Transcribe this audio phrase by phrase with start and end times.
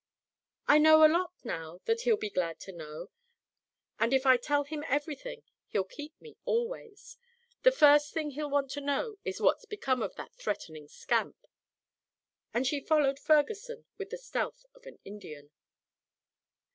[0.67, 3.09] "I know a lot now that he'll be glad to know,
[3.99, 7.19] and if I tell him everything he'll keep me always.
[7.61, 11.45] The first thing he'll want to know is what's become of that threatenin' scamp,"
[12.51, 15.51] and she followed Ferguson with the stealth of an Indian.